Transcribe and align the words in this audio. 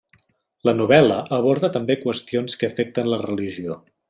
La 0.69 0.73
novel·la 0.77 1.19
aborda 1.37 1.71
també 1.77 1.99
qüestions 2.07 2.61
que 2.63 2.71
afecten 2.75 3.13
la 3.15 3.25
religió. 3.29 3.83